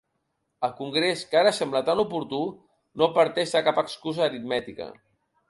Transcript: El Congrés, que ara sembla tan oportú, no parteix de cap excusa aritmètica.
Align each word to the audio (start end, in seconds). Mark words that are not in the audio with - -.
El 0.67 0.71
Congrés, 0.77 1.21
que 1.33 1.37
ara 1.41 1.51
sembla 1.57 1.81
tan 1.89 2.01
oportú, 2.05 2.41
no 3.03 3.11
parteix 3.19 3.55
de 3.59 3.63
cap 3.69 3.83
excusa 3.85 4.27
aritmètica. 4.31 4.91